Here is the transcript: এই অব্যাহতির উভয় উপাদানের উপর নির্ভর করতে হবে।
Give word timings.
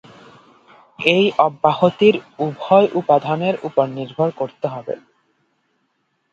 এই 1.09 1.25
অব্যাহতির 1.39 2.15
উভয় 2.39 2.87
উপাদানের 2.93 3.55
উপর 3.63 3.85
নির্ভর 3.97 4.29
করতে 4.39 4.65
হবে। 4.67 4.95